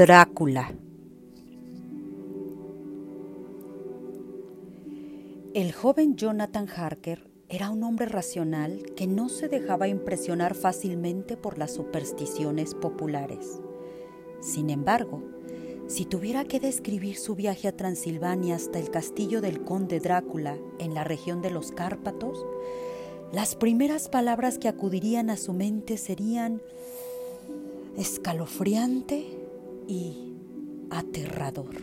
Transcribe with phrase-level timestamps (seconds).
[0.00, 0.72] Drácula.
[5.52, 11.58] El joven Jonathan Harker era un hombre racional que no se dejaba impresionar fácilmente por
[11.58, 13.60] las supersticiones populares.
[14.40, 15.22] Sin embargo,
[15.86, 20.94] si tuviera que describir su viaje a Transilvania hasta el castillo del conde Drácula en
[20.94, 22.46] la región de los Cárpatos,
[23.34, 26.62] las primeras palabras que acudirían a su mente serían
[27.98, 29.39] escalofriante
[29.90, 30.34] y
[30.90, 31.76] aterrador.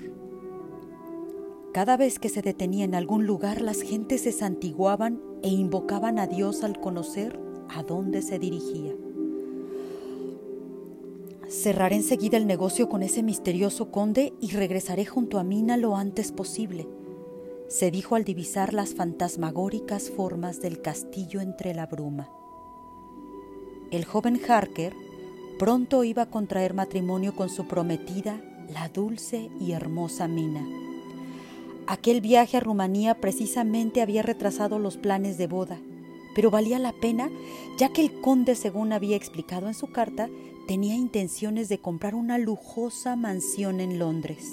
[1.73, 6.25] Cada vez que se detenía en algún lugar, las gentes se santiguaban e invocaban a
[6.25, 7.39] Dios al conocer
[7.69, 8.95] a dónde se dirigía.
[11.49, 16.31] Cerraré enseguida el negocio con ese misterioso conde y regresaré junto a Mina lo antes
[16.31, 16.87] posible
[17.67, 22.29] se dijo al divisar las fantasmagóricas formas del castillo entre la bruma.
[23.91, 24.93] El joven Harker
[25.57, 28.39] pronto iba a contraer matrimonio con su prometida,
[28.71, 30.65] la dulce y hermosa Mina.
[31.87, 35.79] Aquel viaje a Rumanía precisamente había retrasado los planes de boda,
[36.35, 37.29] pero valía la pena
[37.77, 40.29] ya que el conde, según había explicado en su carta,
[40.67, 44.45] tenía intenciones de comprar una lujosa mansión en Londres.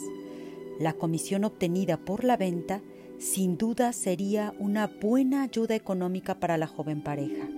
[0.79, 2.81] La comisión obtenida por la venta
[3.19, 7.49] sin duda sería una buena ayuda económica para la joven pareja.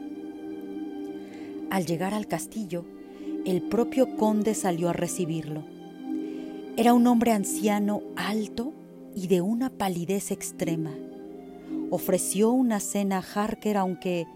[1.71, 2.85] Al llegar al castillo,
[3.47, 5.63] el propio conde salió a recibirlo.
[6.77, 8.73] Era un hombre anciano, alto
[9.15, 10.93] y de una palidez extrema.
[11.91, 14.27] Ofreció una cena a Harker aunque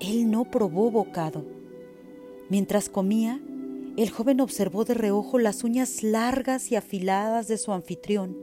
[0.00, 1.46] él no probó bocado.
[2.50, 3.40] Mientras comía,
[3.96, 8.36] el joven observó de reojo las uñas largas y afiladas de su anfitrión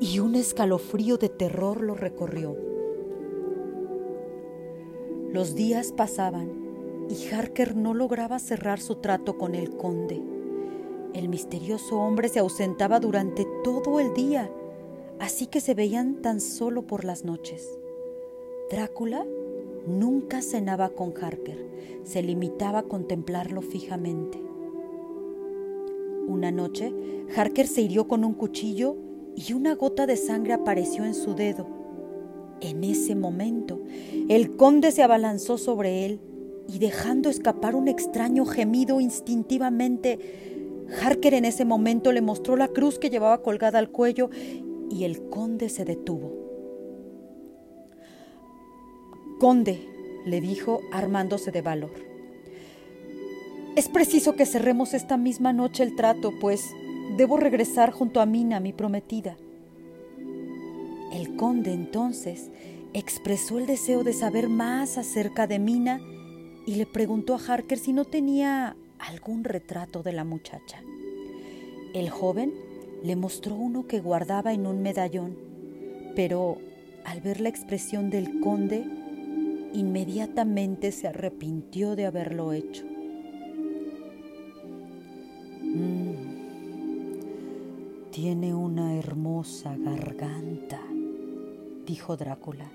[0.00, 2.56] y un escalofrío de terror lo recorrió.
[5.34, 6.69] Los días pasaban
[7.10, 10.22] y Harker no lograba cerrar su trato con el conde.
[11.12, 14.48] El misterioso hombre se ausentaba durante todo el día,
[15.18, 17.68] así que se veían tan solo por las noches.
[18.70, 19.26] Drácula
[19.86, 21.58] nunca cenaba con Harker,
[22.04, 24.40] se limitaba a contemplarlo fijamente.
[26.28, 26.94] Una noche,
[27.36, 28.96] Harker se hirió con un cuchillo
[29.34, 31.66] y una gota de sangre apareció en su dedo.
[32.60, 33.80] En ese momento,
[34.28, 36.20] el conde se abalanzó sobre él
[36.68, 42.98] y dejando escapar un extraño gemido instintivamente, Harker en ese momento le mostró la cruz
[42.98, 44.30] que llevaba colgada al cuello
[44.90, 46.32] y el conde se detuvo.
[49.38, 49.88] Conde,
[50.26, 51.92] le dijo armándose de valor,
[53.76, 56.62] es preciso que cerremos esta misma noche el trato, pues
[57.16, 59.36] Debo regresar junto a Mina, mi prometida.
[61.12, 62.50] El conde entonces
[62.92, 66.00] expresó el deseo de saber más acerca de Mina
[66.70, 70.80] y le preguntó a Harker si no tenía algún retrato de la muchacha.
[71.94, 72.54] El joven
[73.02, 75.36] le mostró uno que guardaba en un medallón,
[76.14, 76.58] pero
[77.04, 78.84] al ver la expresión del conde,
[79.72, 82.84] inmediatamente se arrepintió de haberlo hecho.
[88.12, 90.80] Tiene una hermosa garganta,
[91.84, 92.70] dijo Drácula.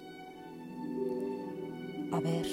[2.11, 2.45] A ver,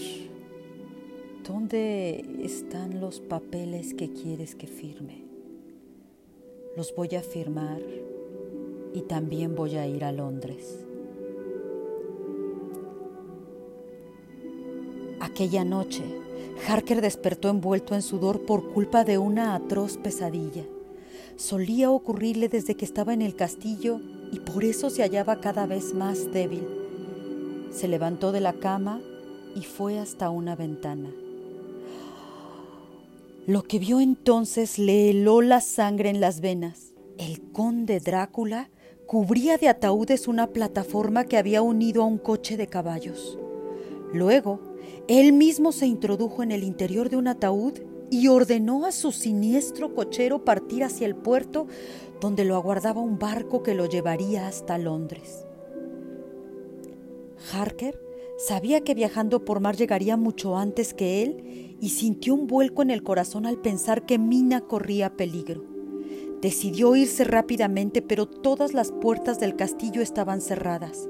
[1.47, 5.25] ¿dónde están los papeles que quieres que firme?
[6.77, 7.81] Los voy a firmar
[8.95, 10.85] y también voy a ir a Londres.
[15.21, 16.03] Aquella noche,
[16.69, 20.65] Harker despertó envuelto en sudor por culpa de una atroz pesadilla
[21.37, 24.01] solía ocurrirle desde que estaba en el castillo
[24.31, 26.67] y por eso se hallaba cada vez más débil.
[27.71, 29.01] Se levantó de la cama
[29.55, 31.11] y fue hasta una ventana.
[33.47, 36.93] Lo que vio entonces le heló la sangre en las venas.
[37.19, 38.71] El conde Drácula
[39.07, 43.39] cubría de ataúdes una plataforma que había unido a un coche de caballos.
[44.13, 44.61] Luego,
[45.09, 47.81] él mismo se introdujo en el interior de un ataúd
[48.11, 51.67] y ordenó a su siniestro cochero partir hacia el puerto
[52.21, 55.47] donde lo aguardaba un barco que lo llevaría hasta Londres.
[57.53, 58.02] Harker
[58.47, 62.91] sabía que viajando por mar llegaría mucho antes que él y sintió un vuelco en
[62.91, 65.65] el corazón al pensar que Mina corría peligro.
[66.41, 71.09] Decidió irse rápidamente, pero todas las puertas del castillo estaban cerradas.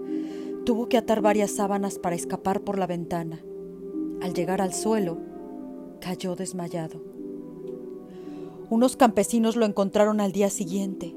[0.66, 3.42] Tuvo que atar varias sábanas para escapar por la ventana.
[4.20, 5.18] Al llegar al suelo,
[6.00, 7.02] cayó desmayado.
[8.68, 11.16] Unos campesinos lo encontraron al día siguiente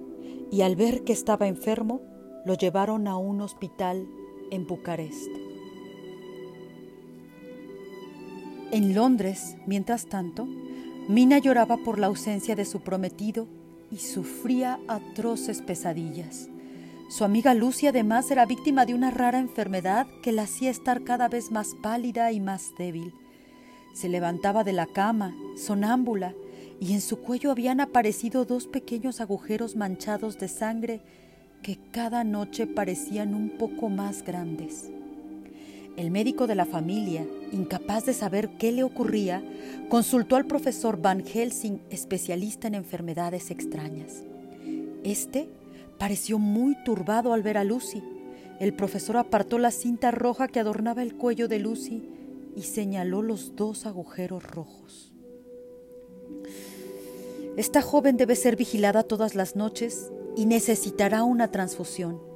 [0.49, 2.01] y al ver que estaba enfermo,
[2.45, 4.07] lo llevaron a un hospital
[4.51, 5.44] en Bucarest.
[8.71, 10.47] En Londres, mientras tanto,
[11.07, 13.47] Mina lloraba por la ausencia de su prometido
[13.91, 16.49] y sufría atroces pesadillas.
[17.09, 21.29] Su amiga Lucy además era víctima de una rara enfermedad que la hacía estar cada
[21.29, 23.13] vez más pálida y más débil.
[23.93, 26.33] Se levantaba de la cama, sonámbula,
[26.79, 31.01] y en su cuello habían aparecido dos pequeños agujeros manchados de sangre
[31.61, 34.89] que cada noche parecían un poco más grandes.
[35.97, 39.43] El médico de la familia, incapaz de saber qué le ocurría,
[39.87, 44.23] consultó al profesor Van Helsing, especialista en enfermedades extrañas.
[45.03, 45.47] Este
[45.97, 48.03] pareció muy turbado al ver a Lucy.
[48.59, 52.03] El profesor apartó la cinta roja que adornaba el cuello de Lucy
[52.55, 55.13] y señaló los dos agujeros rojos.
[57.55, 62.34] Esta joven debe ser vigilada todas las noches y necesitará una transfusión.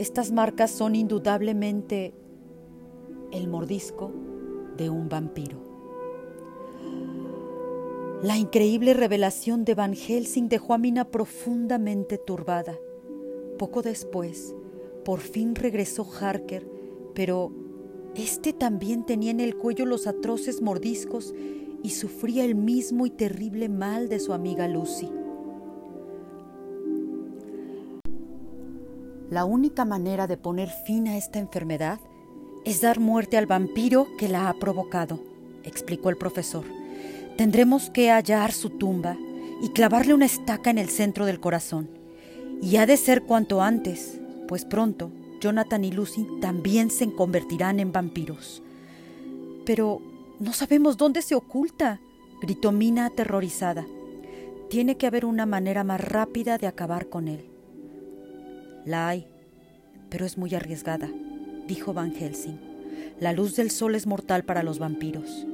[0.00, 2.14] Estas marcas son indudablemente
[3.32, 4.10] el mordisco
[4.78, 5.58] de un vampiro.
[8.22, 12.78] La increíble revelación de Van Helsing dejó a Mina profundamente turbada.
[13.58, 14.54] Poco después,
[15.04, 16.66] por fin regresó Harker,
[17.14, 17.52] pero
[18.14, 21.34] este también tenía en el cuello los atroces mordiscos
[21.82, 25.19] y sufría el mismo y terrible mal de su amiga Lucy.
[29.30, 32.00] La única manera de poner fin a esta enfermedad
[32.64, 35.20] es dar muerte al vampiro que la ha provocado,
[35.62, 36.64] explicó el profesor.
[37.36, 39.16] Tendremos que hallar su tumba
[39.62, 41.88] y clavarle una estaca en el centro del corazón.
[42.60, 47.92] Y ha de ser cuanto antes, pues pronto Jonathan y Lucy también se convertirán en
[47.92, 48.64] vampiros.
[49.64, 50.02] Pero
[50.40, 52.00] no sabemos dónde se oculta,
[52.42, 53.86] gritó Mina aterrorizada.
[54.68, 57.59] Tiene que haber una manera más rápida de acabar con él.
[58.84, 59.26] La hay,
[60.08, 61.10] pero es muy arriesgada,
[61.66, 62.58] dijo Van Helsing.
[63.20, 65.46] La luz del sol es mortal para los vampiros.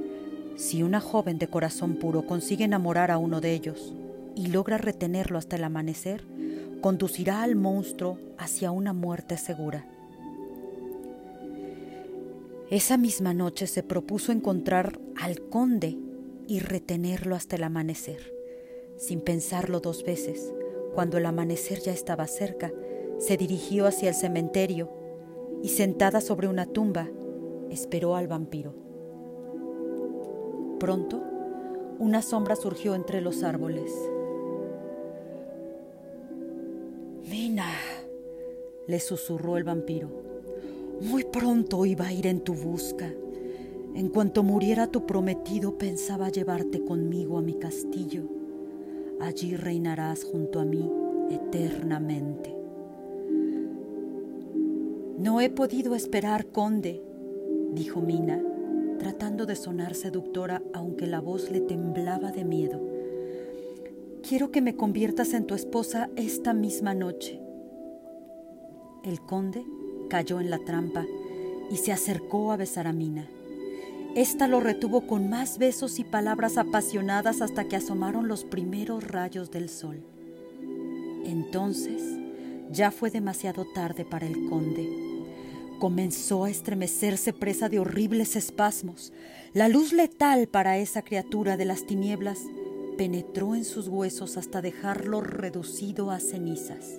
[0.57, 3.95] Si una joven de corazón puro consigue enamorar a uno de ellos
[4.35, 6.25] y logra retenerlo hasta el amanecer,
[6.81, 9.87] conducirá al monstruo hacia una muerte segura.
[12.71, 15.99] Esa misma noche se propuso encontrar al conde
[16.49, 18.33] y retenerlo hasta el amanecer.
[18.97, 20.53] Sin pensarlo dos veces,
[20.95, 22.73] cuando el amanecer ya estaba cerca,
[23.19, 24.91] se dirigió hacia el cementerio
[25.63, 27.09] y sentada sobre una tumba,
[27.71, 28.75] esperó al vampiro.
[30.79, 31.23] Pronto,
[31.99, 33.93] una sombra surgió entre los árboles.
[37.29, 37.73] Mina,
[38.87, 40.09] le susurró el vampiro,
[41.01, 43.13] muy pronto iba a ir en tu busca.
[43.95, 48.25] En cuanto muriera tu prometido, pensaba llevarte conmigo a mi castillo.
[49.21, 50.91] Allí reinarás junto a mí
[51.31, 52.56] eternamente.
[55.19, 57.03] No he podido esperar, conde,
[57.73, 58.43] dijo Mina,
[58.99, 62.83] tratando de sonar seductora aunque la voz le temblaba de miedo.
[64.23, 67.41] Quiero que me conviertas en tu esposa esta misma noche.
[69.05, 69.65] El conde
[70.11, 71.07] cayó en la trampa
[71.71, 73.27] y se acercó a besar a Mina.
[74.15, 79.51] Esta lo retuvo con más besos y palabras apasionadas hasta que asomaron los primeros rayos
[79.51, 80.03] del sol.
[81.25, 82.03] Entonces
[82.71, 85.06] ya fue demasiado tarde para el conde
[85.79, 89.13] comenzó a estremecerse presa de horribles espasmos.
[89.53, 92.41] La luz letal para esa criatura de las tinieblas
[92.97, 96.99] penetró en sus huesos hasta dejarlo reducido a cenizas.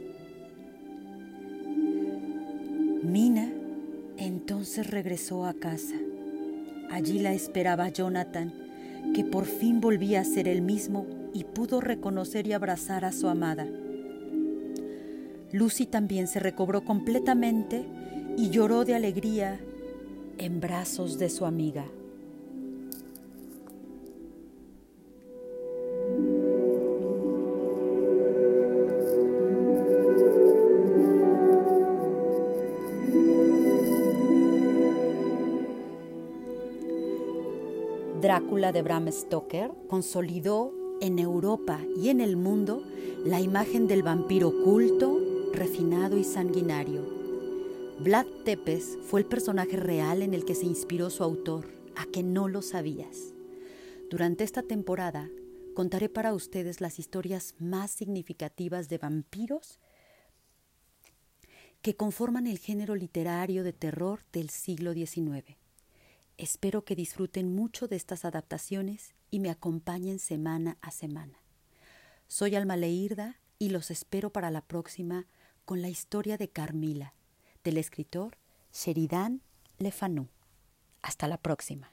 [3.03, 3.51] Mina
[4.17, 5.95] entonces regresó a casa.
[6.89, 8.53] Allí la esperaba Jonathan,
[9.13, 13.27] que por fin volvía a ser el mismo y pudo reconocer y abrazar a su
[13.27, 13.67] amada.
[15.51, 17.85] Lucy también se recobró completamente
[18.37, 19.59] y lloró de alegría
[20.37, 21.85] en brazos de su amiga.
[38.21, 42.83] Drácula de Bram Stoker consolidó en Europa y en el mundo
[43.25, 45.19] la imagen del vampiro culto,
[45.53, 47.16] refinado y sanguinario
[47.99, 52.21] Vlad Tepes fue el personaje real en el que se inspiró su autor, a que
[52.21, 53.33] no lo sabías.
[54.11, 55.31] Durante esta temporada
[55.73, 59.79] contaré para ustedes las historias más significativas de vampiros
[61.81, 65.57] que conforman el género literario de terror del siglo XIX.
[66.37, 71.39] Espero que disfruten mucho de estas adaptaciones y me acompañen semana a semana.
[72.27, 75.25] Soy Alma Leirda y los espero para la próxima
[75.65, 77.15] con la historia de Carmila
[77.63, 78.37] del escritor
[78.73, 79.41] Sheridan
[79.77, 80.27] Le Fanu.
[81.01, 81.91] Hasta la próxima.